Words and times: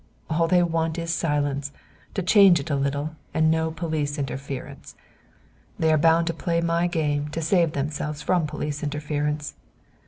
All 0.31 0.47
they 0.47 0.63
want 0.63 0.97
is 0.97 1.13
silence, 1.13 1.71
to 2.15 2.23
change 2.23 2.59
it 2.59 2.71
a 2.71 2.75
little, 2.75 3.15
and 3.35 3.51
no 3.51 3.69
police 3.69 4.17
interference. 4.17 4.95
They 5.77 5.93
are 5.93 5.97
bound 5.99 6.25
to 6.25 6.33
play 6.33 6.59
my 6.59 6.87
game 6.87 7.27
to 7.29 7.39
save 7.43 7.73
themselves 7.73 8.23
from 8.23 8.47
police 8.47 8.81
interference." 8.81 9.53